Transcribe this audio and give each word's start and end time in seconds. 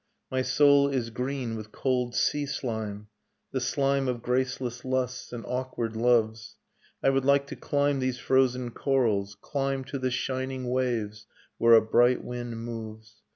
My 0.31 0.41
soul 0.41 0.87
is 0.89 1.11
green 1.11 1.55
with 1.55 1.71
cold 1.71 2.15
sea 2.15 2.47
slime. 2.47 3.09
The 3.51 3.61
slime 3.61 4.07
of 4.07 4.23
graceless 4.23 4.83
lusts 4.83 5.31
and 5.31 5.45
awkward 5.45 5.95
loves... 5.95 6.55
I 7.03 7.11
would 7.11 7.23
like 7.23 7.45
to 7.49 7.55
climb 7.55 7.99
these 7.99 8.17
frozen 8.17 8.71
corals, 8.71 9.37
climb 9.41 9.83
To 9.83 9.99
the 9.99 10.09
shining 10.09 10.71
waves 10.71 11.27
where 11.59 11.75
a 11.75 11.83
bright 11.83 12.23
wind 12.23 12.59
moves 12.63 13.17